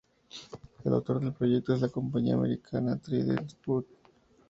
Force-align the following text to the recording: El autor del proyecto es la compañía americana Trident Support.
El 0.83 0.93
autor 0.93 1.19
del 1.19 1.31
proyecto 1.33 1.75
es 1.75 1.81
la 1.81 1.89
compañía 1.89 2.33
americana 2.33 2.97
Trident 2.99 3.47
Support. 3.51 3.85